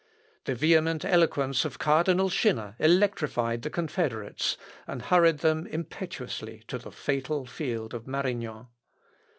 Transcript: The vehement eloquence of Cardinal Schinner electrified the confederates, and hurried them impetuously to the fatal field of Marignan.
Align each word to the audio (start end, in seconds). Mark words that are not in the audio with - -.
The 0.45 0.55
vehement 0.55 1.05
eloquence 1.05 1.63
of 1.63 1.77
Cardinal 1.77 2.27
Schinner 2.27 2.73
electrified 2.79 3.61
the 3.61 3.69
confederates, 3.69 4.57
and 4.87 4.99
hurried 5.03 5.41
them 5.41 5.67
impetuously 5.67 6.63
to 6.69 6.79
the 6.79 6.91
fatal 6.91 7.45
field 7.45 7.93
of 7.93 8.07
Marignan. 8.07 8.65